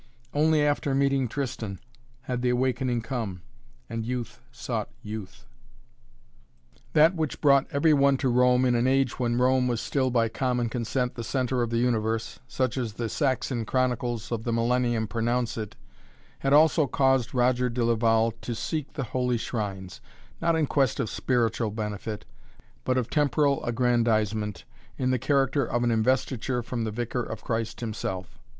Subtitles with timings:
[0.33, 1.79] Only after meeting Tristan
[2.21, 3.43] had the awakening come,
[3.87, 5.45] and youth sought youth.
[6.93, 10.27] That which brought every one to Rome in an age when Rome was still by
[10.27, 15.07] common consent the centre of the universe, such as the Saxon Chronicles of the Millennium
[15.07, 15.75] pronounce it,
[16.39, 20.01] had also caused Roger de Laval to seek the Holy Shrines,
[20.41, 22.25] not in quest of spiritual benefit,
[22.85, 24.63] but of temporal aggrandizement,
[24.97, 28.39] in the character of an investiture from the Vicar of Christ himself.